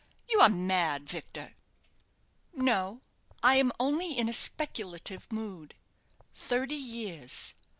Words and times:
You 0.31 0.39
are 0.39 0.49
mad, 0.49 1.07
Victor!" 1.07 1.53
"No; 2.55 3.01
I 3.43 3.57
am 3.57 3.71
only 3.79 4.17
in 4.17 4.27
a 4.29 4.33
speculative 4.33 5.31
mood. 5.31 5.75
Thirty 6.33 6.73
years! 6.73 7.53